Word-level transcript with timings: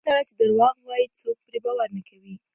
هغه 0.03 0.09
سړی 0.13 0.23
چې 0.29 0.33
درواغ 0.39 0.75
وایي، 0.87 1.05
څوک 1.19 1.37
پرې 1.47 1.59
باور 1.65 1.89
نه 1.97 2.01
کوي. 2.07 2.33